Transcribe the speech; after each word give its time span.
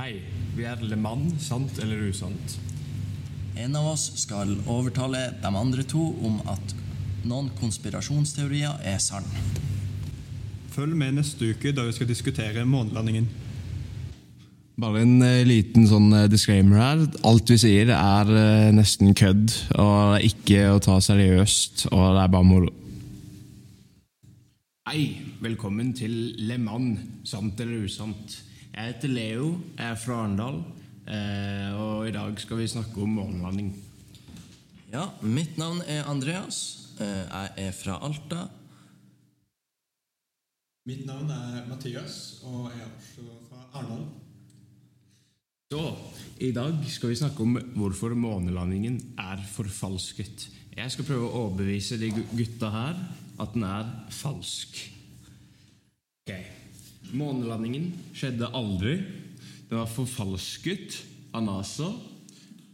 Hei, 0.00 0.14
vi 0.56 0.64
er 0.64 0.80
Le 0.80 0.96
Mans, 0.96 1.34
sant 1.44 1.76
eller 1.84 2.06
usant? 2.08 2.54
En 3.60 3.74
av 3.76 3.90
oss 3.90 4.06
skal 4.22 4.54
overtale 4.64 5.26
de 5.42 5.50
andre 5.50 5.84
to 5.84 6.00
om 6.24 6.38
at 6.48 6.72
noen 7.28 7.50
konspirasjonsteorier 7.58 8.80
er 8.88 8.96
sann. 9.04 9.28
Følg 10.72 10.96
med 10.96 11.18
neste 11.18 11.52
uke 11.52 11.74
da 11.76 11.84
vi 11.84 11.92
skal 11.98 12.08
diskutere 12.08 12.64
månelandingen. 12.64 13.28
Bare 14.80 15.04
en 15.04 15.20
eh, 15.20 15.44
liten 15.44 15.84
sånn 15.90 16.08
eh, 16.16 16.28
disclaimer 16.32 16.80
her. 16.80 17.06
Alt 17.28 17.52
vi 17.52 17.60
sier 17.60 17.92
er 17.92 18.36
eh, 18.40 18.72
nesten 18.72 19.12
kødd, 19.12 19.52
og 19.76 19.96
det 20.14 20.20
er 20.22 20.28
ikke 20.32 20.68
å 20.78 20.84
ta 20.86 20.96
seriøst, 21.10 21.90
og 21.92 22.06
det 22.16 22.24
er 22.24 22.36
bare 22.38 22.54
moro. 22.56 22.76
Hei, 24.88 25.10
velkommen 25.44 25.92
til 25.92 26.22
Le 26.48 26.56
Mans, 26.56 27.04
sant 27.36 27.60
eller 27.60 27.84
usant. 27.84 28.46
Jeg 28.74 28.94
heter 28.94 29.08
Leo, 29.10 29.48
jeg 29.78 29.90
er 29.90 29.98
fra 29.98 30.20
Arendal, 30.22 30.60
eh, 31.10 31.80
og 31.80 32.08
i 32.08 32.12
dag 32.14 32.38
skal 32.40 32.60
vi 32.60 32.68
snakke 32.70 33.02
om 33.02 33.16
månelanding. 33.18 33.72
Ja, 34.92 35.08
mitt 35.22 35.58
navn 35.58 35.82
er 35.86 36.06
Andreas. 36.10 36.88
Eh, 37.00 37.06
Jeg 37.06 37.50
er 37.56 37.72
fra 37.72 37.98
Alta. 38.06 38.46
Mitt 40.86 41.04
navn 41.06 41.30
er 41.30 41.66
Mathias, 41.68 42.40
og 42.44 42.70
jeg 42.70 42.80
er 42.82 42.90
også 42.96 43.26
fra 43.50 43.66
Arendal. 43.74 44.06
Så, 45.70 45.82
i 46.40 46.52
dag 46.52 46.74
skal 46.90 47.08
vi 47.12 47.14
snakke 47.14 47.42
om 47.42 47.58
hvorfor 47.78 48.14
månelandingen 48.14 49.14
er 49.18 49.42
forfalsket. 49.52 50.48
Jeg 50.76 50.90
skal 50.90 51.04
prøve 51.04 51.28
å 51.28 51.44
overbevise 51.44 51.98
de 52.00 52.10
gutta 52.14 52.70
her 52.70 52.96
at 53.40 53.54
den 53.54 53.62
er 53.66 53.92
falsk. 54.10 54.80
Ok. 56.26 56.59
Månelandingen 57.16 57.90
skjedde 58.14 58.50
aldri. 58.54 58.98
Den 59.70 59.80
var 59.82 59.90
forfalsket 59.90 61.00
av 61.32 61.44
NASA 61.46 61.90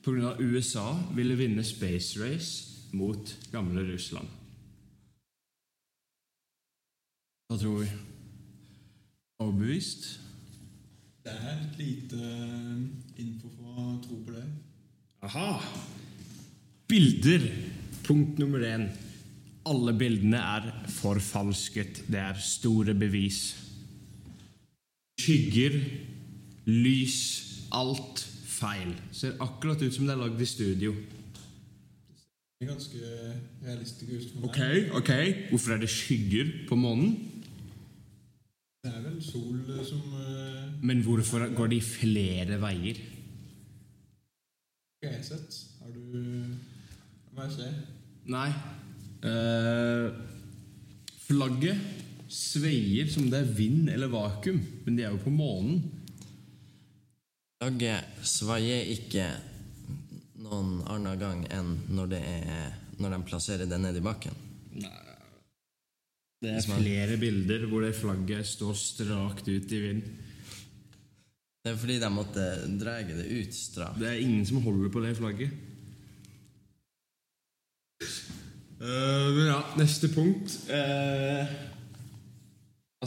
pga. 0.05 0.37
USA 0.39 0.97
ville 1.17 1.37
vinne 1.39 1.65
space 1.65 2.21
race 2.21 2.93
mot 2.97 3.35
gamle 3.53 3.85
Russland. 3.89 4.29
Hva 7.47 7.59
tror 7.59 7.83
vi? 7.85 7.91
Overbevist? 9.43 10.07
Det 11.27 11.35
er 11.35 11.61
lite 11.79 12.19
eh, 12.23 13.23
info 13.23 13.51
for 13.51 13.83
å 13.83 13.97
tro 14.03 14.21
på 14.27 14.35
det. 14.35 14.47
Aha! 15.27 15.51
Bilder. 16.87 17.45
Punkt 18.07 18.39
nummer 18.39 18.63
én. 18.63 18.89
Alle 19.67 19.95
bildene 19.99 20.39
er 20.39 20.69
forfalsket. 20.95 22.05
Det 22.07 22.21
er 22.23 22.39
store 22.39 22.95
bevis. 22.99 23.66
Skygger, 25.21 25.79
lys, 26.67 27.19
alt 27.73 28.21
feil. 28.47 28.93
Ser 29.13 29.39
akkurat 29.41 29.83
ut 29.83 29.95
som 29.95 30.07
det 30.07 30.15
er 30.15 30.21
lagd 30.21 30.41
i 30.41 30.49
studio. 30.49 30.93
Det 30.93 32.65
ser 32.65 32.71
ganske 32.71 33.01
realistisk 33.65 34.13
ut 34.13 34.29
for 34.31 34.41
meg. 34.41 34.51
Ok, 34.51 35.01
ok. 35.01 35.13
Hvorfor 35.51 35.77
er 35.77 35.83
det 35.83 35.91
skygger 35.93 36.53
på 36.69 36.79
månen? 36.81 37.17
Det 38.85 38.93
er 38.95 39.03
vel 39.03 39.19
sol 39.25 39.59
eh, 39.73 39.83
som 39.83 40.03
uh, 40.15 40.85
Men 40.87 41.01
hvorfor 41.03 41.49
går 41.57 41.73
de 41.75 41.81
flere 41.83 42.61
veier? 42.63 43.01
har 45.07 45.17
jeg 45.17 45.25
sett. 45.25 45.57
Har 45.83 45.93
du 45.95 46.11
Hva 47.35 47.47
jeg 47.47 47.53
ser? 47.57 47.75
Nei. 48.31 48.49
Uh, 49.27 50.13
flagget 51.27 52.06
sveier 52.33 53.09
som 53.13 53.29
det 53.31 53.43
er 53.43 53.55
vind 53.59 53.91
eller 53.93 54.11
vakuum, 54.13 54.59
men 54.85 54.99
de 54.99 55.05
er 55.07 55.15
jo 55.15 55.23
på 55.23 55.33
månen. 55.35 55.83
Flagget 57.57 58.27
svaier 58.27 58.91
ikke 58.93 59.31
noen 60.47 60.81
annen 60.93 61.21
gang 61.21 61.45
enn 61.55 61.73
når, 61.89 62.11
det 62.13 62.23
er, 62.23 62.75
når 63.01 63.17
de 63.17 63.21
plasserer 63.31 63.71
det 63.71 63.79
ned 63.81 63.99
i 63.99 64.05
bakken. 64.05 64.45
Det 66.37 66.53
er 66.53 66.67
flere 66.67 67.17
bilder 67.19 67.65
hvor 67.71 67.87
det 67.87 67.95
flagget 67.97 68.47
står 68.47 68.75
strakt 68.77 69.49
ut 69.49 69.73
i 69.73 69.81
vind. 69.83 70.03
Det 71.65 71.73
er 71.73 71.79
fordi 71.81 71.97
de 71.99 72.11
måtte 72.13 72.43
dra 72.79 72.99
det 73.03 73.25
ut 73.25 73.57
strakt. 73.57 73.99
Det 73.99 74.11
er 74.11 74.21
ingen 74.23 74.45
som 74.47 74.61
holder 74.63 74.93
på 74.93 75.03
det 75.03 75.17
flagget. 75.19 75.57
Uh, 78.77 79.33
men 79.33 79.47
ja, 79.49 79.63
neste 79.81 80.13
punkt. 80.13 80.53
Eh, 80.69 81.57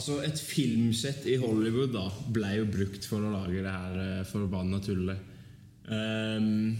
altså, 0.00 0.20
et 0.24 0.40
filmsett 0.40 1.26
i 1.28 1.36
Hollywood 1.40 1.92
da 1.92 2.06
ble 2.32 2.54
jo 2.56 2.70
brukt 2.72 3.04
for 3.08 3.20
å 3.20 3.34
lage 3.34 3.60
det 3.60 3.74
her 3.74 3.98
uh, 4.00 4.28
forbanna 4.28 4.80
tullet. 4.84 5.28
Um, 5.90 6.72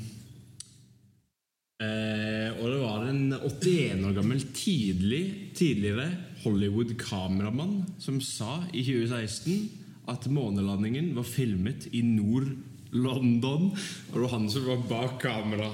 uh, 1.83 2.49
og 2.57 2.65
det 2.65 2.81
var 2.81 3.07
en 3.11 3.23
81 3.37 4.09
år 4.09 4.17
gammel 4.17 4.43
tidlig, 4.57 5.23
tidligere 5.59 6.09
Hollywood-kameramann 6.47 7.77
som 8.01 8.21
sa 8.25 8.63
i 8.73 8.85
2016 8.87 9.69
at 10.11 10.27
månelandingen 10.33 11.13
var 11.15 11.29
filmet 11.29 11.91
i 11.93 12.01
Nord-London, 12.07 13.71
og 13.71 14.15
det 14.15 14.25
var 14.25 14.33
han 14.33 14.49
som 14.51 14.67
var 14.67 14.87
bak 14.91 15.21
kamera. 15.23 15.69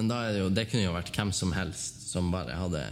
Men 0.00 0.08
da 0.10 0.24
er 0.24 0.34
det 0.34 0.40
jo, 0.40 0.50
det 0.50 0.66
kunne 0.70 0.88
jo 0.88 0.96
vært 0.96 1.12
hvem 1.14 1.30
som 1.36 1.52
helst 1.54 2.08
som 2.08 2.32
bare 2.32 2.56
hadde 2.58 2.82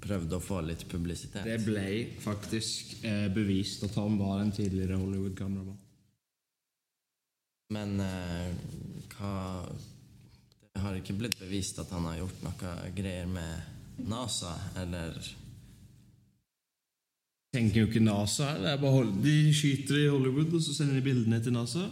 prøvd 0.00 0.34
å 0.36 0.40
få 0.42 0.60
litt 0.64 0.86
publisitet. 0.88 1.44
Det 1.44 1.60
ble 1.64 1.86
faktisk 2.22 3.04
eh, 3.04 3.28
bevist 3.32 3.84
at 3.86 3.96
han 4.00 4.16
var 4.20 4.40
en 4.40 4.52
tidligere 4.54 4.98
Hollywood-kameramann. 5.00 5.78
Men 7.70 8.00
eh, 8.02 8.50
hva 9.14 9.34
Det 10.70 10.80
har 10.82 10.96
ikke 10.96 11.18
blitt 11.18 11.38
bevist 11.38 11.78
at 11.82 11.90
han 11.92 12.06
har 12.08 12.20
gjort 12.22 12.42
noe 12.46 12.74
greier 12.96 13.28
med 13.30 14.06
NASA, 14.08 14.54
eller 14.80 15.18
Tenker 17.50 17.82
jo 17.82 17.88
ikke 17.88 18.02
NASA 18.04 18.52
her. 18.52 18.66
Er 18.78 19.08
De 19.24 19.32
skyter 19.54 19.98
i 19.98 20.06
Hollywood, 20.06 20.52
og 20.54 20.62
så 20.62 20.74
sender 20.74 21.00
de 21.00 21.02
bildene 21.08 21.40
til 21.42 21.52
NASA. 21.56 21.88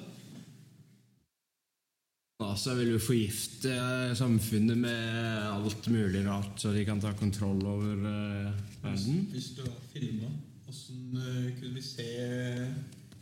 NASA 2.48 2.74
vil 2.74 2.94
jo 2.94 2.98
forgifte 3.02 3.70
eh, 3.74 4.14
samfunnet 4.16 4.78
med 4.78 5.08
alt 5.52 5.88
mulig 5.92 6.22
rart, 6.24 6.54
så 6.56 6.72
de 6.72 6.84
kan 6.84 7.00
ta 7.00 7.10
kontroll 7.12 7.60
over 7.66 7.92
eh, 7.92 8.54
verden. 8.82 9.26
Hvis 9.32 9.50
du 9.56 9.62
har 9.66 9.74
filma, 9.92 10.30
hvordan 10.64 11.18
eh, 11.20 11.50
kunne 11.58 11.74
vi 11.74 11.82
se 11.82 12.06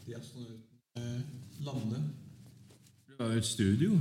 de 0.07 0.15
astronautene 0.15 1.25
lande? 1.67 2.05
Det 3.09 3.19
var 3.19 3.33
jo 3.33 3.43
et 3.43 3.51
studio. 3.51 3.99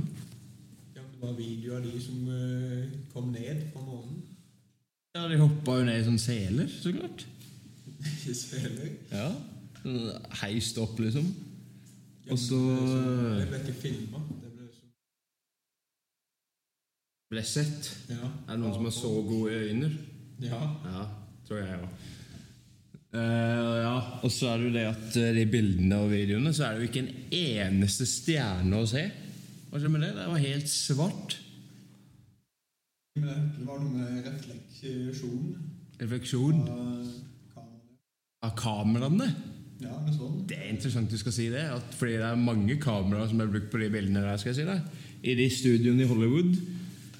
Ja, 0.94 1.02
men 1.02 1.10
det 1.12 1.20
var 1.22 1.34
video 1.40 1.74
av 1.74 1.82
de 1.82 2.00
som 2.04 2.30
kom 3.14 3.32
ned 3.32 3.66
på 3.74 3.82
månen. 3.82 4.22
Ja, 5.16 5.26
De 5.28 5.38
hoppa 5.40 5.78
jo 5.80 5.84
ned 5.90 6.04
som 6.04 6.18
seler, 6.18 6.70
så 6.82 6.92
klart. 6.92 7.26
Seler. 8.46 8.90
Ja. 9.10 9.30
Sånn 9.82 10.10
Heist 10.42 10.78
opp, 10.78 10.98
liksom. 11.00 11.32
Og 12.30 12.38
så 12.38 12.58
Det 13.40 13.46
ble 13.50 13.64
ikke 13.64 13.80
filma. 13.80 14.20
Ble 17.32 17.42
sett. 17.42 17.88
Ja. 18.12 18.28
Er 18.46 18.52
det 18.54 18.60
noen 18.62 18.74
som 18.76 18.86
har 18.86 18.94
så 18.94 19.10
gode 19.26 19.56
øyne? 19.66 19.90
Ja. 20.42 20.60
Ja, 20.86 21.06
tror 21.48 21.58
jeg 21.62 21.80
òg. 21.80 22.04
ja, 23.16 23.94
og 24.22 24.30
så 24.30 24.50
er 24.50 24.60
det 24.60 24.66
jo 24.66 24.74
det 24.74 24.84
at 24.90 25.16
eh, 25.22 25.32
de 25.38 25.46
bildene 25.48 25.98
og 26.04 26.10
videoene 26.12 26.52
så 26.52 26.66
er 26.66 26.76
det 26.76 26.84
jo 26.84 26.90
ikke 26.90 27.02
en 27.06 27.38
eneste 27.38 28.06
stjerne 28.06 28.82
å 28.82 28.86
se. 28.90 29.06
Hva 29.70 29.80
skjer 29.80 29.94
med 29.94 30.04
det? 30.04 30.12
Det 30.18 30.28
var 30.28 30.44
helt 30.44 30.70
svart. 30.70 31.38
Det, 33.16 33.36
var 33.64 33.80
noe 33.80 33.90
med 33.94 34.26
refleksjon 34.28 35.54
Refleksjon 35.96 36.58
av 38.44 38.52
kameraene. 38.60 39.30
Ja, 39.80 39.96
er 39.96 40.12
sånn. 40.12 40.42
Det 40.48 40.58
er 40.60 40.70
interessant 40.72 41.10
du 41.12 41.16
skal 41.20 41.34
si 41.34 41.48
det, 41.52 41.64
at 41.72 41.94
fordi 41.96 42.18
det 42.20 42.28
er 42.28 42.40
mange 42.40 42.76
kameraer 42.80 43.30
som 43.32 43.40
er 43.42 43.50
brukt 43.50 43.72
på 43.72 43.80
de 43.80 43.88
bildene 43.92 44.22
der. 44.24 44.36
skal 44.40 44.52
jeg 44.52 44.60
si 44.60 44.68
det. 44.68 44.76
I 45.26 45.34
de 45.40 45.48
studioene 45.52 46.04
i 46.04 46.10
Hollywood. 46.10 46.52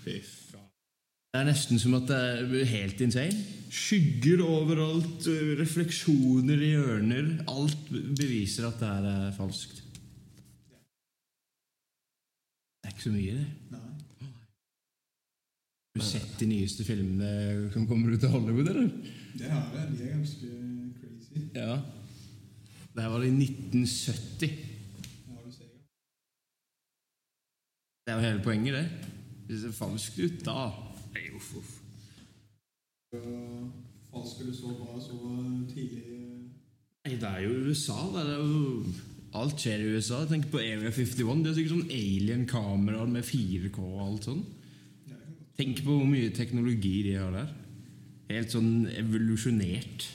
Fy 0.06 0.20
faen. 0.23 0.62
Det 1.35 1.41
er 1.43 1.49
nesten 1.50 1.81
som 1.82 1.93
at 1.99 2.06
det 2.08 2.17
er 2.62 2.69
helt 2.70 3.00
insane. 3.05 3.35
Skygger 3.75 4.41
overalt, 4.47 5.26
refleksjoner 5.58 6.62
i 6.62 6.70
hjørner. 6.70 7.26
Alt 7.50 7.91
beviser 7.91 8.69
at 8.70 8.79
det 8.81 8.93
er 9.11 9.35
falskt. 9.37 9.82
Det 12.81 12.87
er 12.87 12.94
ikke 12.94 13.05
så 13.08 13.12
mye, 13.12 13.35
det. 13.35 13.49
Nei. 13.75 13.82
Har 15.97 16.00
du 16.00 16.06
sett 16.06 16.38
de 16.41 16.49
nyeste 16.49 16.87
filmene 16.87 17.67
som 17.75 17.85
kommer 17.91 18.14
ut 18.14 18.25
av 18.29 18.32
Hollywood, 18.37 18.70
eller? 18.73 18.88
Det 19.37 19.50
har 19.50 19.67
jeg. 19.75 19.91
De 19.99 20.06
er 20.06 20.14
ganske 20.14 20.49
crazy. 21.00 21.43
Ja. 21.56 21.76
Det 22.94 23.05
her 23.05 23.12
var 23.12 23.20
det 23.20 23.29
i 23.29 23.37
1970. 23.50 24.56
Det 25.26 25.35
har 25.35 25.43
du 25.43 25.53
sikkert. 25.53 25.85
Det 28.06 28.14
er 28.14 28.17
jo 28.17 28.26
hele 28.29 28.47
poenget, 28.47 28.81
det. 28.81 29.12
Det 29.46 29.60
ser 29.60 29.75
falsk 29.75 30.19
ut 30.19 30.40
da. 30.46 30.70
Nei, 31.14 31.26
uff, 31.37 31.52
uff. 31.60 31.75
Falsk 34.10 34.40
eller 34.43 34.56
så 34.56 34.72
bra 34.75 34.96
så 35.00 35.19
tidlig. 35.70 36.02
Nei, 37.06 37.14
det 37.20 37.28
er 37.28 37.44
jo 37.44 37.69
USA. 37.69 37.98
Det 38.14 38.25
er 38.25 38.40
jo, 38.43 38.82
alt 39.38 39.62
skjer 39.62 39.84
i 39.84 39.94
USA. 39.94 40.25
Tenk 40.26 40.50
på 40.50 40.58
Area 40.58 40.90
51. 40.90 41.44
De 41.44 41.50
har 41.50 41.56
sikkert 41.56 41.76
sånn 41.76 41.94
alien-kameraer 41.94 43.12
med 43.12 43.28
4K 43.28 43.78
og 43.84 44.02
alt 44.08 44.28
sånn. 44.31 44.43
Tenk 45.56 45.81
på 45.87 45.94
hvor 45.94 46.10
mye 46.10 46.34
teknologi 46.37 46.98
de 47.06 47.14
har 47.16 47.32
der. 47.32 47.54
Helt 48.32 48.52
sånn 48.52 48.88
evolusjonert. 48.90 50.10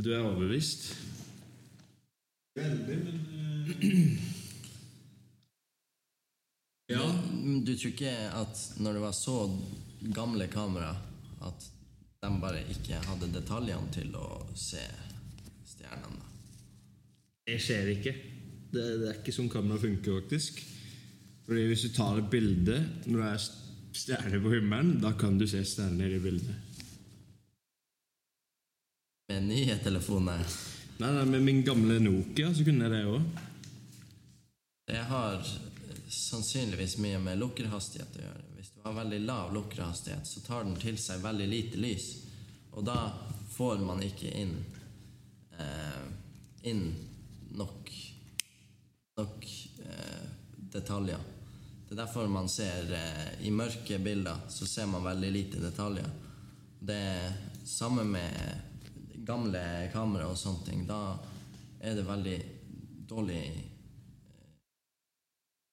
Du 0.00 0.08
er 0.14 0.24
overbevist? 0.24 0.94
Veldig, 2.56 2.96
men 3.04 3.18
eh, 3.84 4.39
Ja. 6.90 7.04
Men 7.32 7.62
Du 7.64 7.76
tror 7.76 7.92
ikke 7.92 8.14
at 8.34 8.64
når 8.82 8.96
det 8.96 9.04
var 9.04 9.14
så 9.14 9.36
gamle 10.14 10.48
kamera, 10.50 10.90
at 11.46 11.68
de 12.20 12.30
bare 12.42 12.64
ikke 12.72 12.98
hadde 13.06 13.30
detaljene 13.32 13.94
til 13.94 14.10
å 14.18 14.42
se 14.58 14.82
stjernene? 15.70 16.26
Det 17.46 17.56
skjer 17.62 17.94
ikke. 17.94 18.14
Det, 18.70 18.82
det 19.00 19.08
er 19.08 19.20
ikke 19.20 19.34
sånn 19.34 19.50
kamera 19.50 19.80
funker, 19.82 20.20
faktisk. 20.20 20.60
Fordi 21.46 21.66
Hvis 21.70 21.86
du 21.86 21.94
tar 21.94 22.18
et 22.20 22.30
bilde 22.30 22.76
når 23.06 23.22
det 23.22 23.30
er 23.30 23.46
stjerner 24.00 24.42
på 24.42 24.52
himmelen, 24.54 24.98
da 25.02 25.14
kan 25.18 25.38
du 25.38 25.46
se 25.50 25.62
stjerner 25.66 26.12
i 26.14 26.20
bildet. 26.22 26.66
Med 29.30 29.46
nye 29.46 29.76
telefoner 29.78 30.42
Nei, 31.00 31.10
nei, 31.14 31.24
Med 31.30 31.44
min 31.46 31.60
gamle 31.64 32.00
Nokia 32.02 32.50
så 32.52 32.64
kunne 32.66 32.88
jeg 32.88 32.92
det 32.92 33.04
òg. 33.08 33.44
Jeg 34.90 35.04
har 35.06 35.52
sannsynligvis 36.10 36.96
mye 36.98 37.18
med 37.22 37.38
lukkerhastighet 37.38 38.16
å 38.18 38.24
gjøre. 38.24 38.44
Hvis 38.56 38.72
du 38.74 38.80
har 38.84 38.96
veldig 38.96 39.20
lav 39.24 39.52
lukkerhastighet, 39.54 40.26
så 40.26 40.42
tar 40.44 40.64
den 40.66 40.78
til 40.80 40.98
seg 40.98 41.22
veldig 41.22 41.46
lite 41.50 41.80
lys. 41.80 42.08
Og 42.74 42.84
da 42.86 42.98
får 43.54 43.82
man 43.84 44.02
ikke 44.02 44.30
inn, 44.40 44.56
eh, 45.58 46.02
inn 46.70 46.84
nok, 47.58 47.92
nok 49.18 49.46
eh, 49.86 50.26
detaljer. 50.72 51.22
Det 51.88 51.94
er 51.94 52.02
derfor 52.04 52.30
man 52.30 52.48
ser 52.48 52.92
eh, 52.94 53.46
I 53.46 53.50
mørke 53.50 53.98
bilder 53.98 54.44
så 54.48 54.66
ser 54.66 54.86
man 54.86 55.06
veldig 55.06 55.30
lite 55.34 55.62
detaljer. 55.62 56.10
Det 56.80 56.94
er 56.94 57.38
samme 57.66 58.04
med 58.06 59.24
gamle 59.26 59.90
kamera 59.92 60.30
og 60.30 60.38
sånne 60.38 60.66
ting. 60.66 60.86
Da 60.86 61.18
er 61.80 61.98
det 61.98 62.06
veldig 62.06 62.38
dårlig 63.10 63.42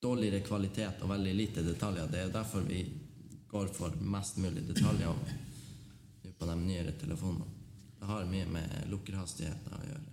dårligere 0.04 0.44
kvalitet 0.46 1.02
og 1.02 1.12
veldig 1.12 1.34
lite 1.36 1.64
detaljer. 1.66 2.10
Det 2.12 2.22
er 2.22 2.34
derfor 2.34 2.66
vi 2.68 2.84
går 3.50 3.72
for 3.74 3.96
mest 4.02 4.38
mulig 4.42 4.66
detaljer 4.68 5.14
på 6.38 6.46
de 6.46 6.58
nyere 6.62 6.94
telefonene. 7.00 7.48
Det 7.98 8.06
har 8.06 8.28
mye 8.30 8.46
med 8.52 8.92
lukkerhastigheter 8.92 9.74
å 9.74 9.86
gjøre. 9.88 10.04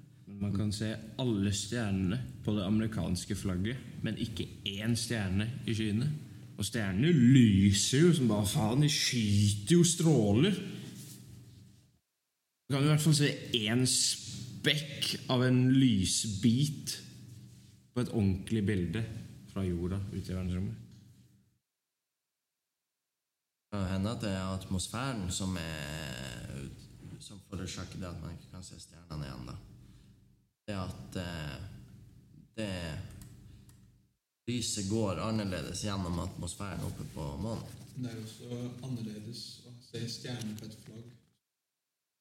Man 0.41 0.55
kan 0.55 0.71
se 0.73 0.89
alle 1.21 1.53
stjernene 1.55 2.17
på 2.45 2.55
det 2.57 2.65
amerikanske 2.65 3.37
flagget, 3.37 3.83
men 4.03 4.17
ikke 4.19 4.47
én 4.73 4.97
stjerne 4.99 5.47
i 5.69 5.75
skyene. 5.77 6.09
Og 6.57 6.65
stjernene 6.65 7.11
lyser 7.13 8.07
jo 8.07 8.15
som 8.17 8.31
bare 8.31 8.49
faen. 8.49 8.87
De 8.87 8.91
skyter 8.91 9.77
jo 9.77 9.85
stråler. 9.87 10.57
Du 12.65 12.75
kan 12.75 12.87
i 12.87 12.89
hvert 12.89 13.05
fall 13.05 13.19
se 13.19 13.31
én 13.61 13.85
spekk 13.91 15.11
av 15.35 15.45
en 15.45 15.61
lysbit 15.77 16.97
på 17.95 18.03
et 18.03 18.15
ordentlig 18.15 18.65
bilde 18.67 19.05
fra 19.55 19.65
jorda 19.65 20.01
ute 20.13 20.33
i 20.33 20.35
verdensrommet. 20.35 20.81
Det 23.65 23.79
kan 23.79 23.87
hende 23.91 24.11
at 24.11 24.23
det 24.23 24.33
er 24.35 24.51
atmosfæren 24.55 25.31
som 25.35 25.57
er 25.59 26.59
som 27.25 27.41
forårsaker 27.49 27.99
det 27.99 28.11
at 28.11 28.21
man 28.21 28.35
ikke 28.35 28.51
kan 28.53 28.65
se 28.67 28.79
stjernene 28.81 29.25
igjen. 29.27 29.47
da. 29.49 29.55
Det 30.67 30.77
at 30.77 31.17
eh, 31.23 31.57
det 32.59 32.75
lyset 34.49 34.91
går 34.91 35.23
annerledes 35.25 35.85
gjennom 35.87 36.19
atmosfæren 36.27 36.85
oppe 36.85 37.07
på 37.15 37.25
månen. 37.41 37.65
det 37.97 38.11
er 38.11 38.23
også 38.23 38.61
annerledes 38.83 39.43
å 39.69 39.73
se 39.81 40.03
stjerner 40.11 40.57
på 40.59 40.67
et 40.67 40.79
flagg 40.85 41.13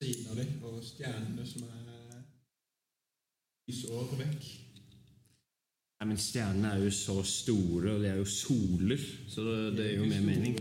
siden 0.03 0.29
av 0.31 0.39
dem, 0.39 0.51
og 0.69 0.83
stjernene 0.85 1.45
som 1.47 1.65
er 1.67 2.19
lysår 3.67 4.15
vekk. 4.19 4.49
Nei, 6.03 6.09
men 6.11 6.19
Stjernene 6.19 6.67
er 6.75 6.81
jo 6.83 6.89
så 6.91 7.13
store, 7.23 7.93
og 7.93 8.01
de 8.03 8.09
er 8.09 8.17
jo 8.19 8.25
soler, 8.27 9.03
så 9.31 9.43
det, 9.47 9.59
det 9.77 9.83
er 9.85 9.91
jo 10.01 10.07
mer 10.09 10.23
mening. 10.25 10.57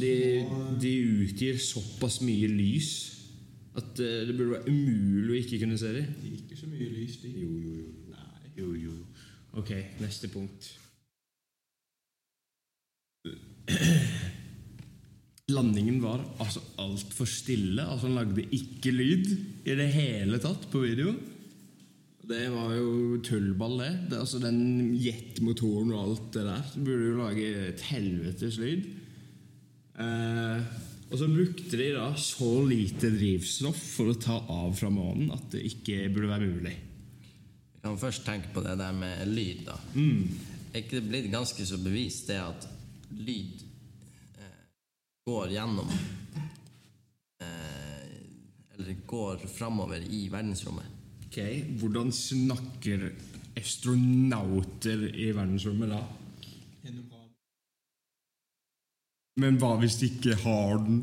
De, 0.00 0.12
de 0.80 0.92
utgir 1.26 1.58
såpass 1.60 2.22
mye 2.24 2.48
lys 2.48 2.88
at 3.76 4.00
eh, 4.00 4.22
det 4.24 4.36
burde 4.38 4.54
være 4.54 4.72
umulig 4.72 5.34
å 5.34 5.36
ikke 5.42 5.58
kunne 5.60 5.76
se 5.82 5.90
dem. 5.92 6.06
De 6.22 6.30
gir 6.30 6.38
ikke 6.46 6.56
så 6.62 6.70
mye 6.70 6.88
lys, 6.94 7.18
de. 7.20 7.34
Jo, 7.36 7.50
jo, 7.66 7.74
jo. 7.82 8.14
Nei. 8.14 8.52
jo, 8.62 8.70
jo. 8.80 8.94
Ok, 9.60 9.74
neste 10.00 10.32
punkt. 10.32 10.70
Landingen 15.52 16.00
var 16.00 16.24
altså 16.40 16.64
altfor 16.80 17.28
stille. 17.28 17.84
altså 17.84 18.08
Han 18.08 18.16
lagde 18.22 18.48
ikke 18.56 18.96
lyd 18.96 19.28
i 19.68 19.76
det 19.84 19.90
hele 19.98 20.40
tatt 20.40 20.64
på 20.72 20.86
video. 20.86 21.12
Det 22.22 22.44
var 22.52 22.70
jo 22.76 23.18
tullball, 23.26 23.80
det. 23.82 23.92
det 24.12 24.20
altså 24.22 24.38
Den 24.38 24.92
jetmotoren 24.94 25.90
og 25.90 26.02
alt 26.04 26.28
det 26.36 26.44
der. 26.46 26.68
det 26.74 26.84
burde 26.86 27.08
jo 27.08 27.18
lage 27.18 27.48
et 27.72 27.82
helvetes 27.90 28.58
lyd. 28.62 28.86
Eh, 29.98 30.62
og 31.10 31.18
så 31.18 31.28
brukte 31.28 31.76
de 31.76 31.90
da 31.96 32.06
så 32.16 32.52
lite 32.64 33.10
drivstoff 33.12 33.82
for 33.96 34.12
å 34.12 34.20
ta 34.22 34.38
av 34.48 34.70
fra 34.78 34.88
månen 34.92 35.34
at 35.34 35.50
det 35.52 35.66
ikke 35.68 36.06
burde 36.14 36.30
være 36.30 36.48
mulig. 36.54 36.76
Vi 37.74 37.82
kan 37.82 37.98
først 38.00 38.24
tenke 38.24 38.54
på 38.54 38.62
det 38.64 38.78
der 38.78 38.94
med 38.96 39.26
lyd. 39.28 39.66
da. 39.66 39.76
Er 40.72 40.80
ikke 40.80 41.00
det 41.00 41.10
blitt 41.10 41.30
ganske 41.34 41.66
så 41.68 41.76
bevist 41.82 42.30
det 42.30 42.38
at 42.40 42.70
lyd 43.18 43.66
eh, 44.38 44.64
går 45.26 45.52
gjennom 45.58 45.90
eh, 47.42 48.06
Eller 48.78 49.02
går 49.10 49.42
framover 49.52 50.00
i 50.06 50.28
verdensrommet? 50.32 51.01
Ok, 51.32 51.38
Hvordan 51.80 52.12
snakker 52.12 53.06
astronauter 53.56 55.06
i 55.16 55.30
verdensrommet 55.32 55.88
da? 55.88 56.00
Men 59.40 59.56
hva 59.56 59.70
hvis 59.80 59.96
de 59.96 60.10
ikke 60.10 60.36
har 60.42 60.82
den? 60.84 60.98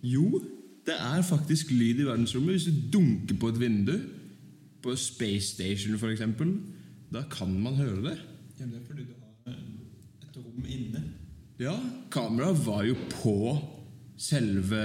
Jo, 0.00 0.40
det 0.88 0.96
er 0.96 1.20
faktisk 1.28 1.74
lyd 1.76 2.00
i 2.00 2.08
verdensrommet. 2.08 2.56
Hvis 2.56 2.70
du 2.70 2.80
dunker 2.96 3.36
på 3.36 3.52
et 3.52 3.60
vindu, 3.60 3.92
på 4.80 4.96
Space 4.96 5.52
Station 5.52 6.00
f.eks., 6.00 6.24
da 7.12 7.26
kan 7.28 7.52
man 7.60 7.76
høre 7.76 8.08
det. 8.08 8.18
Ja, 8.56 8.64
det 8.64 8.80
er 8.80 8.88
fordi 8.88 9.04
du 9.04 9.12
har 9.20 9.52
et 9.52 10.40
rom 10.40 10.64
inne. 10.64 11.04
Ja, 11.60 11.76
kameraet 12.08 12.66
var 12.66 12.88
jo 12.88 12.96
på 13.20 13.36
selve 14.16 14.82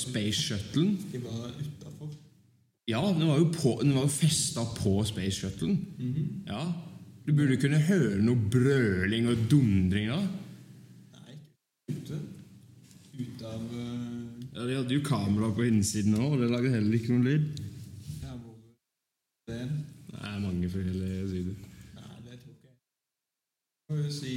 Space 0.00 0.40
Shuttlen. 0.42 0.94
De 1.12 1.18
var 1.24 1.50
utafor. 1.60 2.10
Ja, 2.88 3.00
den 3.16 3.26
var 3.28 3.38
jo, 3.38 3.50
på- 3.52 3.78
den 3.82 3.94
var 3.96 4.02
jo 4.06 4.12
festa 4.12 4.64
på 4.76 5.04
Space 5.08 5.38
Shuttlen. 5.40 5.78
Ja, 6.46 6.64
Du 7.26 7.32
burde 7.32 7.56
kunne 7.56 7.78
høre 7.80 8.18
noe 8.20 8.36
brøling 8.52 9.28
og 9.30 9.36
dundring 9.48 10.10
da. 10.10 10.18
Nei, 11.24 11.36
ute. 11.88 12.18
Ute 13.16 13.46
av 13.48 13.62
uh... 13.72 14.42
Ja, 14.54 14.66
De 14.68 14.74
hadde 14.76 14.92
jo 14.92 15.00
kamera 15.06 15.48
på 15.56 15.64
innsiden 15.64 16.18
òg, 16.20 16.34
og 16.34 16.42
det 16.42 16.50
lagde 16.52 16.74
heller 16.74 16.98
ikke 16.98 17.14
noen 17.14 17.24
lyd. 17.24 17.62
Ja, 18.20 18.34
hvor 18.36 18.58
det 19.48 19.56
er. 19.56 19.70
Det 20.10 20.20
er 20.20 20.36
mange 20.44 20.68
forskjellige 20.68 21.24
sider. 21.32 21.56
Nei, 21.96 22.20
det 22.26 22.36
tror 22.42 22.52
ikke 22.52 22.68
jeg. 22.68 22.76
Må 23.88 23.96
jo 24.02 24.12
si, 24.20 24.34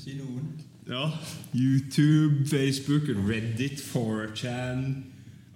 si 0.00 0.16
noen. 0.22 0.48
Ja. 0.86 1.18
YouTube, 1.52 2.44
Facebook, 2.46 3.08
Reddit, 3.08 3.80
4chan, 3.80 5.04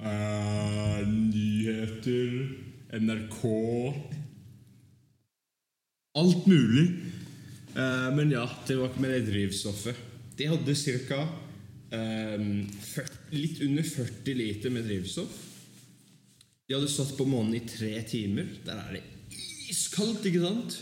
uh, 0.01 1.09
nyheter, 1.09 2.49
NRK 2.93 3.45
Alt 6.15 6.47
mulig. 6.47 6.89
Uh, 7.77 8.09
men 8.17 8.33
ja, 8.33 8.47
tilbake 8.67 9.01
med 9.01 9.11
det 9.11 9.27
drivstoffet. 9.29 9.97
De 10.39 10.49
hadde 10.49 10.75
ca. 10.75 11.21
litt 13.31 13.61
under 13.63 13.83
40 13.83 14.35
liter 14.35 14.73
med 14.73 14.89
drivstoff. 14.89 15.37
De 16.69 16.75
hadde 16.75 16.89
stått 16.89 17.15
på 17.17 17.25
månen 17.29 17.55
i 17.55 17.63
tre 17.69 18.01
timer. 18.09 18.49
Der 18.65 18.81
er 18.81 18.97
det 18.97 19.05
iskaldt, 19.69 20.25
ikke 20.29 20.43
sant? 20.43 20.81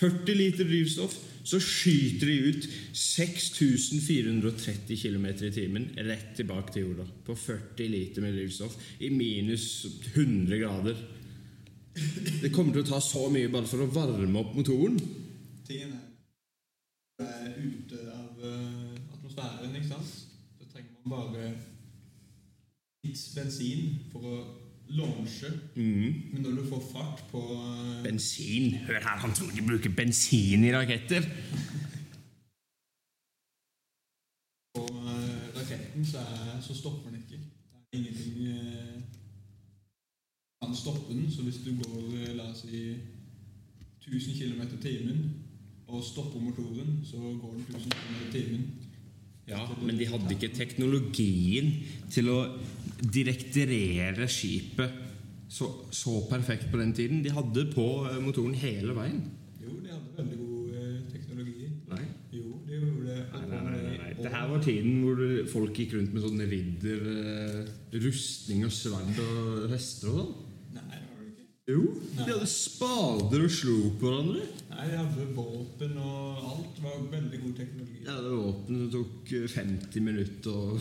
40 0.00 0.38
liter 0.38 0.68
drivstoff. 0.68 1.16
Så 1.44 1.56
skyter 1.64 2.28
de 2.28 2.34
ut 2.50 2.66
6430 2.92 4.98
km 5.00 5.26
i 5.30 5.52
timen 5.54 5.88
rett 5.96 6.34
tilbake 6.36 6.74
til 6.74 6.88
jorda. 6.88 7.06
På 7.26 7.34
40 7.34 7.88
liter 7.88 8.24
med 8.24 8.36
drivstoff 8.36 8.76
i 9.00 9.08
minus 9.10 9.86
100 10.12 10.60
grader. 10.60 11.00
Det 12.42 12.52
kommer 12.52 12.76
til 12.76 12.84
å 12.84 12.90
ta 12.92 13.00
så 13.02 13.26
mye 13.32 13.50
bare 13.50 13.68
for 13.68 13.82
å 13.82 13.90
varme 13.90 14.44
opp 14.44 14.54
motoren. 14.58 15.00
Tingen 15.66 15.96
er 15.96 16.06
er 17.20 17.52
ute 17.58 17.98
av 18.14 18.44
eh, 18.44 18.96
atmosfæren, 19.12 19.74
ikke 19.76 19.90
sant? 19.90 20.12
Så 20.58 20.68
trenger 20.72 21.04
man 21.04 21.34
bare 21.34 21.50
litt 23.04 23.24
bensin 23.36 23.98
for 24.12 24.24
å 24.24 24.36
launche. 24.90 25.50
Mm. 25.76 26.12
Men 26.32 26.42
når 26.42 26.50
du 26.50 26.68
får 26.68 26.82
fart 26.92 27.24
på 27.30 27.38
eh, 27.38 28.02
Bensin. 28.02 28.74
Hør 28.74 28.94
her, 28.94 29.18
han 29.24 29.32
tror 29.32 29.50
de 29.56 29.66
bruker 29.66 29.90
bensin 29.96 30.64
i 30.64 30.72
raketter. 30.72 31.22
på 34.74 34.82
eh, 34.86 35.58
raketten, 35.58 36.06
så, 36.06 36.18
er, 36.18 36.60
så 36.60 36.74
stopper 36.74 37.10
den 37.10 37.22
ikke. 37.22 37.42
Det 37.92 37.92
er 37.92 37.98
ingenting 37.98 38.48
eh, 38.48 39.00
kan 40.62 40.76
stoppe 40.76 41.14
den. 41.14 41.30
Så 41.30 41.42
hvis 41.42 41.60
du 41.64 41.70
går, 41.82 42.34
la 42.34 42.50
oss 42.50 42.64
si, 42.66 42.96
1000 44.06 44.34
km 44.38 44.62
i 44.62 44.82
timen 44.82 45.18
og 45.88 46.04
stopper 46.04 46.40
motoren, 46.40 47.00
så 47.04 47.16
går 47.16 47.52
den 47.52 47.66
1000 47.74 47.90
km 47.90 48.28
i 48.28 48.32
timen. 48.32 48.70
Ja, 49.48 49.66
men 49.82 49.98
de 49.98 50.06
hadde 50.06 50.30
ikke 50.30 50.52
teknologien 50.54 51.72
til 52.10 52.28
å 52.30 52.36
direkterere 53.00 54.28
skipet 54.30 55.06
så, 55.50 55.66
så 55.90 56.20
perfekt 56.30 56.70
på 56.70 56.78
den 56.78 56.92
tiden. 56.94 57.24
De 57.24 57.32
hadde 57.34 57.66
på 57.74 57.86
eh, 58.06 58.20
motoren 58.22 58.54
hele 58.54 58.94
veien. 58.96 59.22
Jo, 59.60 59.72
de 59.82 59.90
hadde 59.90 60.16
veldig 60.18 60.38
god 60.38 60.76
eh, 60.78 60.92
teknologi. 61.10 61.70
Nei. 61.90 62.04
Jo, 62.36 62.52
de 62.68 62.78
gjorde 62.78 63.08
det. 63.08 63.24
Nei, 63.32 63.42
nei, 63.48 63.62
nei, 63.64 63.80
nei, 63.80 63.96
nei. 63.98 64.12
Det 64.20 64.30
her 64.36 64.46
var 64.52 64.62
tiden 64.62 65.00
hvor 65.02 65.24
folk 65.50 65.82
gikk 65.82 65.96
rundt 65.96 66.14
med 66.14 66.26
sånne 66.26 66.46
ridder, 66.52 67.02
eh, 67.24 67.98
rustning 68.06 68.62
og 68.68 68.74
sverd 68.76 69.20
og 69.26 69.66
hester 69.74 70.12
og 70.12 70.20
sånn. 70.20 70.32
Nei, 70.76 70.86
det 70.94 71.02
var 71.08 71.24
det 71.24 71.32
ikke. 71.32 71.50
Jo, 71.74 71.82
de 72.14 72.28
hadde 72.30 72.50
spader 72.54 73.46
og 73.48 73.54
slo 73.58 73.76
på 73.98 74.06
hverandre. 74.06 74.46
Nei, 74.70 74.86
de 74.86 75.02
hadde 75.02 75.28
våpen 75.34 75.98
og 75.98 76.46
alt. 76.52 76.70
Det 76.76 76.86
var 76.86 77.02
veldig 77.18 77.42
god 77.42 77.58
teknologi. 77.58 78.00
Ja, 78.06 78.20
det 78.22 78.30
var 78.30 78.44
våpen 78.46 78.84
som 78.84 78.90
tok 78.94 79.34
eh, 79.40 79.50
50 79.58 80.10
minutter 80.12 80.54
å 80.54 80.78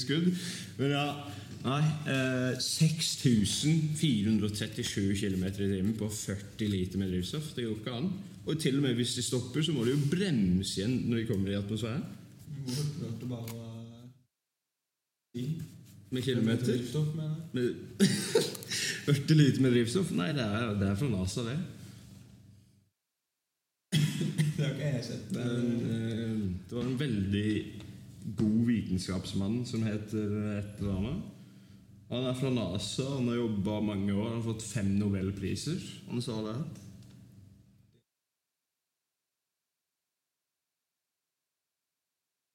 skudd. 0.00 0.26
Men 0.78 0.90
ja, 0.94 1.06
nei 1.64 1.84
eh, 2.12 2.52
6437 2.60 5.16
km 5.20 5.44
i 5.48 5.50
timen 5.56 5.94
på 5.98 6.08
40 6.10 6.68
liter 6.70 6.98
med 6.98 7.08
drivstoff. 7.12 7.54
Det 7.56 7.64
går 7.66 7.76
ikke 7.80 7.96
an. 7.98 8.08
Og 8.44 8.52
til 8.60 8.76
og 8.76 8.82
med 8.84 8.94
hvis 8.98 9.14
de 9.16 9.22
stopper, 9.24 9.62
så 9.64 9.72
må 9.72 9.80
de 9.84 9.90
jo 9.94 10.00
bremse 10.10 10.80
igjen 10.80 10.96
når 11.08 11.16
de 11.22 11.28
kommer 11.30 11.48
i 11.50 11.60
atmosfæren. 11.60 12.04
Du 13.20 13.26
må 13.26 13.36
bare. 13.36 13.62
Med 16.10 16.22
kilometer. 16.22 16.78
Med 17.52 17.74
40 19.04 19.36
liter 19.36 19.60
med 19.62 19.70
drivstoff? 19.72 20.10
Nei, 20.16 20.28
det 20.36 20.44
er, 20.44 20.74
det 20.80 20.88
er 20.88 20.94
fra 21.00 21.08
NASA, 21.12 21.40
det. 21.48 21.58
Det 24.54 24.62
har 24.62 24.70
ikke 24.70 24.86
jeg 24.86 25.04
sett. 25.04 25.32
Men, 25.34 25.64
eh, 25.90 26.34
det 26.68 26.74
var 26.76 26.84
en 26.86 27.00
veldig 27.00 27.50
god 28.24 28.66
vitenskapsmann 28.66 29.64
som 29.68 29.82
heter 29.84 30.36
et 30.58 30.80
eller 30.80 30.96
annet. 30.98 31.30
Han 32.10 32.24
er 32.28 32.36
fra 32.38 32.50
NASA, 32.52 33.04
han 33.16 33.28
har 33.28 33.36
jobba 33.40 33.80
mange 33.80 34.12
år, 34.14 34.28
han 34.28 34.38
har 34.40 34.46
fått 34.52 34.62
fem 34.62 34.90
nobelpriser. 35.00 35.80
Han 36.10 36.22
sa 36.22 36.36
det. 36.46 36.56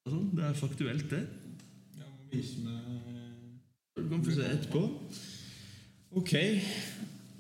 Sånn, 0.09 0.29
Det 0.35 0.45
er 0.47 0.57
faktuelt, 0.57 1.09
det. 1.11 1.21
Ja, 1.99 2.07
må 2.09 2.29
vise 2.31 2.63
meg 2.63 3.99
Du 3.99 4.05
kan 4.09 4.23
få 4.25 4.33
se 4.33 4.45
etterpå. 4.47 4.83
Ok, 6.19 6.33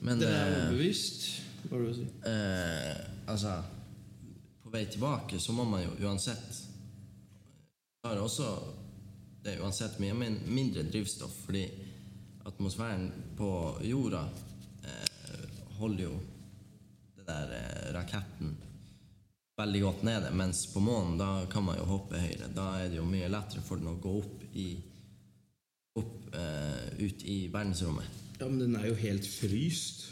Men 0.05 0.19
det 0.21 0.29
er 0.29 0.45
eh, 0.45 0.57
overbevist. 0.59 1.23
Hva 1.63 1.71
var 1.71 1.81
det 1.81 1.87
du 1.89 1.97
si? 1.97 2.07
eh, 2.29 2.99
altså 3.31 3.55
På 4.63 4.71
vei 4.73 4.83
tilbake 4.91 5.39
så 5.41 5.55
må 5.55 5.65
man 5.67 5.81
jo 5.87 5.95
uansett 6.05 6.59
har 8.03 8.19
også 8.23 8.49
Det 9.43 9.53
er 9.55 9.61
uansett 9.63 9.99
mye 10.03 10.13
min- 10.13 10.41
mindre 10.51 10.83
drivstoff, 10.83 11.31
fordi 11.45 11.61
atmosfæren 12.45 13.05
på 13.37 13.77
jorda 13.87 14.25
eh, 14.83 15.45
holder 15.79 16.03
jo 16.03 16.19
det 17.15 17.25
der 17.27 17.53
eh, 17.55 17.93
raketten 17.95 18.57
veldig 19.57 19.81
godt 19.81 20.03
nede, 20.03 20.31
mens 20.35 20.65
på 20.73 20.79
månen 20.83 21.17
da 21.17 21.45
kan 21.51 21.63
man 21.63 21.77
jo 21.79 21.85
hoppe 21.87 22.19
høyere. 22.19 22.51
Da 22.55 22.67
er 22.83 22.89
det 22.91 22.97
jo 22.99 23.05
mye 23.07 23.29
lettere 23.31 23.63
for 23.63 23.79
den 23.79 23.87
å 23.93 23.95
gå 24.03 24.17
opp 24.19 24.43
i 24.59 24.67
opp 25.95 26.35
eh, 26.35 26.99
ut 26.99 27.23
i 27.23 27.39
verdensrommet. 27.51 28.05
Ja, 28.41 28.47
men 28.47 28.59
den 28.59 28.75
er 28.75 28.87
jo 28.91 28.95
helt 28.99 29.25
fryst. 29.27 30.05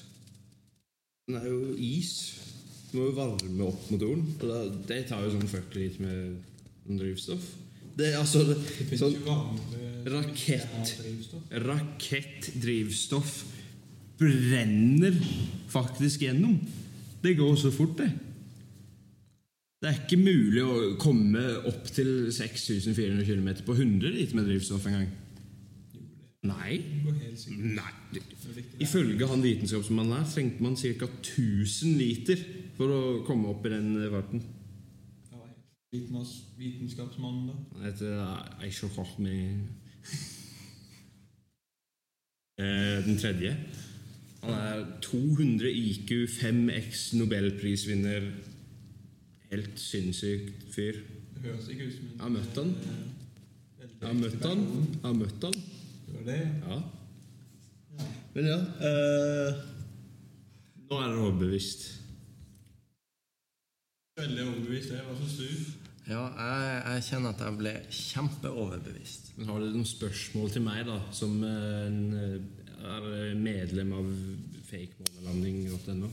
Den 1.28 1.36
er 1.42 1.48
jo 1.52 1.76
is. 1.76 2.16
Du 2.94 2.98
må 3.02 3.10
jo 3.12 3.16
varme 3.20 3.68
opp 3.68 3.92
motoren. 3.92 4.24
Det 4.88 5.04
tar 5.12 5.24
jo 5.28 5.36
sånn 5.36 5.48
40 5.52 5.80
liter 5.84 6.08
med 6.08 6.44
drivstoff. 7.00 7.56
Det 7.98 8.12
er 8.12 8.20
altså 8.22 8.44
sånn 9.00 9.16
rakett. 10.08 10.92
Rakettdrivstoff 11.66 13.38
brenner 14.18 15.18
faktisk 15.72 16.26
gjennom. 16.28 16.60
Det 17.22 17.34
går 17.38 17.56
så 17.60 17.72
fort, 17.74 17.98
det. 18.00 18.12
Det 19.78 19.90
er 19.90 19.98
ikke 20.02 20.18
mulig 20.18 20.64
å 20.66 20.76
komme 21.02 21.42
opp 21.70 21.90
til 21.94 22.30
6400 22.34 23.26
km 23.28 23.50
på 23.66 23.76
100 23.78 24.14
liter 24.14 24.38
med 24.38 24.48
drivstoff 24.50 24.88
engang. 24.90 25.10
Nei. 26.48 26.78
Nei. 27.78 28.22
Ifølge 28.82 29.28
han 29.30 29.44
vitenskapsmannen 29.44 30.16
her 30.18 30.30
trengte 30.32 30.64
man 30.66 30.78
ca. 30.78 31.10
1000 31.10 31.98
liter 32.00 32.42
for 32.78 32.94
å 32.94 33.02
komme 33.28 33.52
opp 33.52 33.66
i 33.68 33.74
den 33.74 33.92
farten. 34.14 34.46
Ja, 35.94 36.00
helt. 36.00 36.44
Vitens- 36.60 36.96
det 36.98 37.48
da. 37.48 37.54
Han 37.78 37.86
heter 37.86 38.14
Aisho 38.62 38.88
Khokhmi 38.88 39.38
eh, 42.60 43.06
Den 43.06 43.18
tredje. 43.18 43.58
Han 44.44 44.54
er 44.54 44.86
200 45.02 45.72
IQ, 45.72 46.12
5X 46.30 47.14
nobelprisvinner. 47.18 48.32
Helt 49.52 49.80
sinnssykt 49.80 50.74
fyr. 50.76 50.94
Det 51.34 51.42
høres 51.44 51.68
ikke 51.72 51.88
ut 51.88 51.94
som 51.94 52.06
en 52.06 52.12
Jeg 52.12 52.22
har 52.22 52.30
møtt 52.30 52.56
han. 52.58 52.70
eh, 52.70 53.90
Jeg 54.02 54.08
har 54.08 54.14
møtt 54.14 54.46
han. 54.46 54.60
Jeg 54.94 55.02
har 55.04 55.14
møtt 55.14 55.44
han. 55.44 55.54
Det 55.54 56.14
var 56.14 56.24
det, 56.32 56.42
ja. 56.68 56.82
Men 58.36 58.46
ja 58.46 58.58
eh, 58.58 59.54
Nå 60.90 61.00
er 61.02 61.08
det 61.12 61.18
overbevist. 61.18 61.97
Veldig 64.18 64.48
overbevist. 64.48 64.94
Var 64.94 65.18
så 65.20 65.28
sur. 65.30 65.58
Ja, 66.08 66.22
jeg, 66.40 66.78
jeg 66.88 67.04
kjenner 67.10 67.34
at 67.36 67.42
jeg 67.44 67.58
ble 67.60 67.74
kjempeoverbevist. 67.94 69.34
Men 69.38 69.52
Har 69.52 69.60
du 69.62 69.68
noen 69.74 69.86
spørsmål 69.86 70.54
til 70.56 70.64
meg, 70.66 70.86
da, 70.88 70.96
som 71.14 71.36
eh, 71.44 71.84
en, 71.84 72.00
eh, 72.16 72.64
er 72.88 73.36
medlem 73.38 73.92
av 73.98 74.08
fakemånelanding.no? 74.70 76.10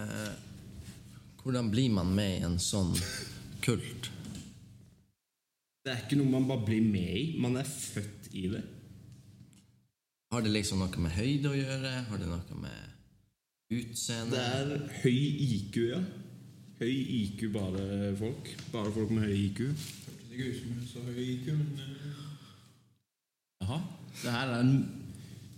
Eh, 0.00 0.32
hvordan 1.44 1.70
blir 1.70 1.92
man 1.94 2.10
med 2.16 2.38
i 2.40 2.46
en 2.48 2.58
sånn 2.58 2.96
kult? 3.62 4.10
Det 5.86 5.92
er 5.92 6.02
ikke 6.02 6.18
noe 6.18 6.32
man 6.32 6.48
bare 6.48 6.66
blir 6.66 6.82
med 6.82 7.12
i. 7.20 7.24
Man 7.38 7.60
er 7.60 7.68
født 7.70 8.32
i 8.34 8.48
det. 8.56 8.64
Har 10.34 10.42
det 10.42 10.50
liksom 10.56 10.82
noe 10.82 11.04
med 11.04 11.14
høyde 11.14 11.52
å 11.52 11.60
gjøre? 11.60 11.96
Har 12.10 12.18
det 12.18 12.32
noe 12.32 12.62
med 12.64 12.95
utseende? 13.70 14.36
Det 14.36 14.46
er 14.46 14.78
høy 15.02 15.20
IQ, 15.46 15.76
ja. 15.90 16.00
Høy 16.78 16.92
IQ, 16.92 17.52
bare 17.54 18.16
folk. 18.18 18.56
Bare 18.72 18.92
folk 18.92 19.10
med 19.10 19.22
høy 19.26 19.34
Iq. 19.46 19.58
Hørtes 19.60 19.94
ikke 20.32 20.48
ut 20.50 20.56
som 20.60 20.70
en 20.72 20.88
så 20.90 20.98
høy 21.06 21.20
IQ, 21.24 21.46
men 21.56 21.68
eh, 21.80 21.86
Jaha. 23.64 23.78
Det 24.22 24.30
her 24.32 24.46
er 24.52 24.60
en 24.60 24.76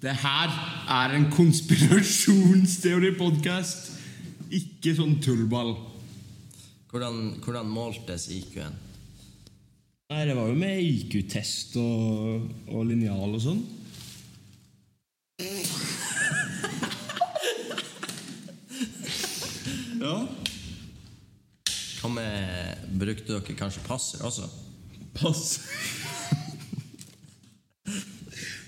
Det 0.02 0.14
her 0.14 0.48
er 0.94 1.08
en 1.16 1.30
konspirasjonsteori-podkast. 1.34 3.78
Ikke 4.54 4.94
sånn 4.94 5.20
tullball. 5.20 5.74
Hvordan, 6.88 7.34
hvordan 7.42 7.66
måltes 7.66 8.28
IQ-en? 8.30 8.74
Nei, 10.08 10.24
det 10.24 10.36
var 10.38 10.48
jo 10.48 10.54
med 10.56 10.80
IQ-test 10.80 11.76
og, 11.82 12.46
og 12.70 12.86
linjal 12.86 13.34
og 13.34 13.42
sånn. 13.42 13.77
Ja. 20.08 20.26
Hva 21.98 22.08
med 22.14 22.88
Brukte 22.98 23.34
dere 23.34 23.56
kanskje 23.58 23.84
passer 23.86 24.24
også? 24.24 24.48
Pass. 25.18 25.58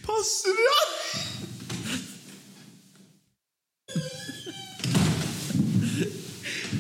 Passer, 0.05 0.65
ja! 0.67 0.79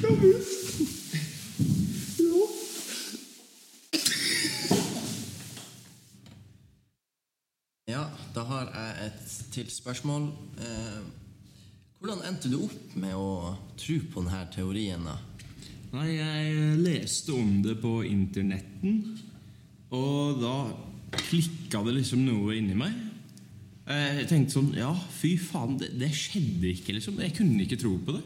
Ja. 0.02 0.08
Ja. 0.08 0.50
Ja, 7.90 8.04
da 8.34 8.42
har 8.46 8.68
jeg 8.74 9.06
et 9.08 9.32
til 9.52 9.70
spørsmål. 9.70 10.28
Eh, 10.62 11.00
hvordan 12.00 12.22
endte 12.28 12.50
du 12.52 12.60
opp 12.64 12.94
med 12.96 13.16
å 13.18 13.56
tro 13.80 13.98
på 14.12 14.24
denne 14.24 14.44
teorien? 14.54 15.04
da? 15.08 15.16
Nei, 15.90 16.08
jeg 16.14 16.78
leste 16.84 17.34
om 17.34 17.58
det 17.64 17.76
på 17.82 17.96
internetten, 18.06 19.00
og 19.96 20.38
da 20.38 20.54
klikka 21.16 21.82
det 21.86 21.96
liksom 21.96 22.22
noe 22.22 22.54
inni 22.58 22.76
meg. 22.78 22.94
Jeg 23.90 24.26
tenkte 24.30 24.54
sånn 24.54 24.68
Ja, 24.78 24.90
fy 24.94 25.32
faen, 25.42 25.74
det, 25.80 25.88
det 25.98 26.12
skjedde 26.14 26.68
ikke, 26.70 26.94
liksom. 26.94 27.18
Jeg 27.24 27.34
kunne 27.34 27.64
ikke 27.64 27.80
tro 27.80 27.96
på 27.98 28.14
det. 28.14 28.22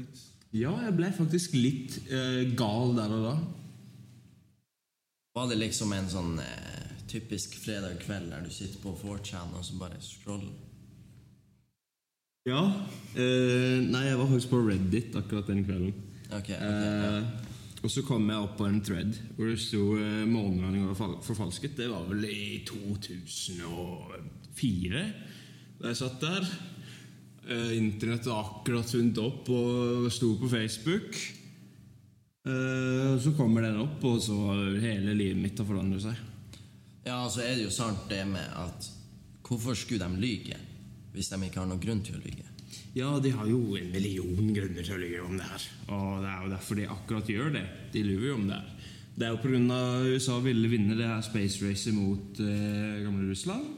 Litt. 0.00 0.24
Ja, 0.54 0.72
jeg 0.86 0.96
ble 0.96 1.10
faktisk 1.14 1.54
litt 1.58 1.96
eh, 2.08 2.44
gal 2.58 2.94
der 2.96 3.14
og 3.14 3.24
da. 3.28 3.34
Var 5.34 5.48
det 5.50 5.58
liksom 5.60 5.94
en 5.94 6.10
sånn 6.10 6.36
eh, 6.42 6.92
typisk 7.10 7.56
fredag 7.62 7.98
kveld 8.02 8.30
der 8.32 8.44
du 8.46 8.52
sitter 8.54 8.78
på 8.82 8.94
4chan 9.00 9.54
og 9.58 9.66
så 9.66 9.78
bare 9.78 9.98
scroller? 10.02 10.54
Ja. 12.44 12.60
Eh, 13.16 13.80
nei, 13.88 14.04
jeg 14.10 14.18
var 14.20 14.28
faktisk 14.28 14.52
på 14.52 14.60
Reddit 14.66 15.14
akkurat 15.16 15.48
den 15.48 15.64
kvelden. 15.64 15.94
Ok, 16.28 16.44
ok, 16.44 16.50
ja. 16.52 16.58
Eh, 16.60 17.24
og 17.84 17.90
så 17.92 18.00
kom 18.04 18.28
jeg 18.28 18.40
opp 18.40 18.56
på 18.56 18.66
en 18.68 18.84
thread 18.84 19.16
hvor 19.36 19.46
det 19.50 19.58
sto 19.60 19.96
eh, 20.00 20.24
månelandinga 20.28 20.86
var 20.92 20.96
forfalsket'. 21.24 21.76
Det 21.76 21.88
var 21.92 22.04
vel 22.08 22.24
i 22.28 22.64
2004 22.68 25.12
da 25.80 25.88
jeg 25.90 25.96
satt 26.00 26.20
der. 26.20 26.42
Eh, 27.48 27.76
Internett 27.76 28.26
var 28.28 28.44
akkurat 28.44 28.88
funnet 28.88 29.18
opp 29.20 29.48
og 29.52 30.12
sto 30.12 30.36
på 30.40 30.48
Facebook. 30.48 31.16
Eh, 32.44 33.18
så 33.20 33.32
kommer 33.36 33.62
den 33.64 33.76
opp, 33.80 34.04
og 34.04 34.20
så 34.20 34.34
hele 34.80 35.14
livet 35.16 35.36
mitt 35.40 35.58
har 35.60 35.66
forandret 35.68 36.02
seg. 36.04 36.14
Ja, 37.04 37.28
så 37.28 37.40
er 37.44 37.54
det 37.56 37.64
jo 37.66 37.70
sant 37.72 38.08
det 38.08 38.26
med 38.28 38.48
at 38.56 38.90
Hvorfor 39.44 39.74
skulle 39.76 40.08
de 40.08 40.16
lyge 40.22 40.56
hvis 41.14 41.30
de 41.30 41.38
ikke 41.46 41.62
har 41.62 41.70
noen 41.70 41.82
grunn 41.82 42.02
til 42.04 42.18
å 42.18 42.22
lyge? 42.24 42.50
Ja, 42.94 43.12
de 43.22 43.30
har 43.34 43.46
jo 43.50 43.76
en 43.78 43.90
million 43.90 44.50
grunner 44.54 44.82
til 44.82 44.96
å 44.96 45.00
lyve 45.02 45.22
om 45.26 45.38
det 45.38 45.46
her. 45.46 45.68
Og 45.94 46.10
det 46.22 46.30
er 46.30 46.42
jo 46.42 46.50
derfor 46.52 46.78
de 46.78 46.90
akkurat 46.90 47.30
gjør 47.30 47.54
det. 47.56 47.64
De 47.94 48.02
lyver 48.06 48.28
jo 48.28 48.36
om 48.38 48.48
det 48.50 48.58
her. 48.58 48.90
Det 49.14 49.26
er 49.26 49.32
jo 49.34 49.40
pga. 49.42 49.80
USA 50.10 50.36
ville 50.42 50.70
vinne 50.70 50.98
det 50.98 51.06
her 51.06 51.22
space 51.22 51.62
racet 51.62 51.94
mot 51.94 52.40
eh, 52.42 53.02
gamle 53.04 53.30
Russland. 53.30 53.72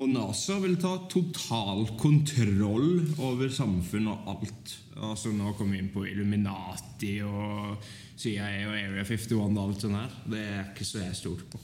Og 0.00 0.08
NASA 0.08 0.56
vil 0.62 0.78
ta 0.80 0.94
total 1.12 1.84
kontroll 2.00 3.02
over 3.20 3.52
samfunn 3.52 4.08
og 4.08 4.30
alt. 4.32 4.76
Altså 4.96 5.32
Nå 5.36 5.52
kommer 5.56 5.76
vi 5.76 5.82
inn 5.82 5.92
på 5.92 6.06
Illuminati 6.08 7.18
og 7.24 7.84
CIA 8.20 8.48
og 8.68 8.76
Area 8.78 9.04
51 9.04 9.36
og 9.36 9.60
alt 9.60 9.84
sånt 9.84 10.00
her. 10.00 10.16
Det 10.32 10.44
er 10.46 10.62
ikke 10.70 10.88
så 10.88 11.04
jeg 11.04 11.20
stoler 11.20 11.44
på. 11.52 11.60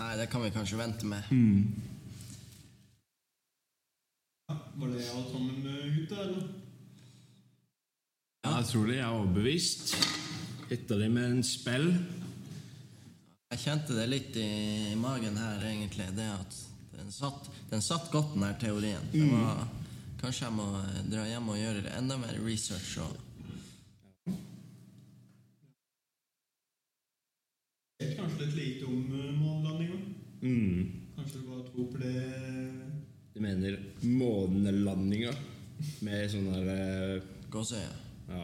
Nei, 0.00 0.12
det 0.18 0.26
kan 0.32 0.42
vi 0.42 0.50
kanskje 0.54 0.80
vente 0.80 1.06
med. 1.06 1.30
Ja, 1.30 2.01
var 4.48 4.88
det 4.88 5.10
alt 5.10 5.30
sammen, 5.30 5.66
ute, 5.66 5.94
gutta, 5.96 6.22
eller? 6.22 6.48
Ja, 8.42 8.56
jeg 8.56 8.66
tror 8.72 8.86
de 8.86 8.98
er 8.98 9.06
overbevist. 9.06 9.94
Hitta 10.70 10.98
de 10.98 11.08
med 11.08 11.30
en 11.30 11.44
spill. 11.46 11.92
Jeg 13.52 13.60
kjente 13.60 13.94
det 13.94 14.08
litt 14.08 14.36
i 14.40 14.94
magen 14.98 15.36
her, 15.38 15.62
egentlig. 15.68 16.08
Det 16.16 16.26
at 16.32 16.56
den 16.96 17.12
satt, 17.12 17.50
den 17.70 17.84
satt 17.84 18.10
godt, 18.10 18.34
den 18.34 18.46
her 18.46 18.56
teorien. 18.58 19.04
Det 19.12 19.28
var, 19.30 19.66
kanskje 20.22 20.46
jeg 20.48 20.56
må 20.56 20.66
eh, 20.80 21.04
dra 21.12 21.26
hjem 21.28 21.52
og 21.52 21.60
gjøre 21.60 21.92
enda 21.98 22.16
mer 22.18 22.40
research. 22.46 22.96
Og, 23.04 23.12
kanskje 28.02 28.46
litt 28.46 28.56
lite 28.56 28.90
om 28.90 29.04
mållandinga. 29.38 30.00
Mm. 30.42 30.90
Kanskje 31.16 31.38
du 31.38 31.48
bare 31.52 31.68
tror 31.68 31.86
på 31.92 32.02
det 32.02 32.51
Du 33.32 33.40
mener 33.40 33.78
månelandinger 34.04 35.36
med 36.04 36.26
sånn 36.30 36.50
der 36.52 36.68
eh, 36.72 37.30
gåseøye. 37.52 37.94
Ja. 38.28 38.42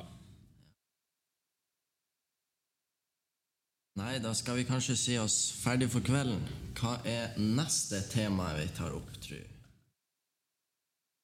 Nei, 3.99 4.15
da 4.23 4.33
skal 4.37 4.61
vi 4.61 4.67
kanskje 4.69 4.97
si 4.97 5.17
oss 5.21 5.37
ferdig 5.59 5.91
for 5.93 6.05
kvelden. 6.07 6.41
Hva 6.79 7.01
er 7.09 7.35
neste 7.41 8.01
tema 8.09 8.53
vi 8.57 8.69
tar 8.77 8.95
opp, 8.97 9.11
tru? 9.21 9.41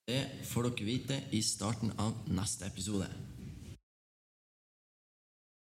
Det 0.05 0.21
får 0.51 0.69
dere 0.69 0.89
vite 0.89 1.21
i 1.33 1.41
starten 1.41 1.95
av 2.03 2.27
neste 2.29 2.67
episode. 2.69 3.09